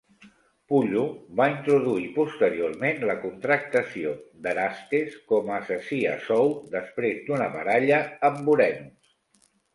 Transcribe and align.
Pullo 0.71 1.01
va 1.41 1.45
introduir 1.55 2.07
posteriorment 2.15 3.03
la 3.09 3.15
contractació 3.25 4.15
d"Erastes 4.47 5.19
com 5.33 5.53
assassí 5.59 6.01
a 6.15 6.17
sou 6.25 6.51
després 6.75 7.23
d"una 7.29 7.53
baralla 7.59 8.03
amb 8.33 8.45
Vorenus. 8.51 9.15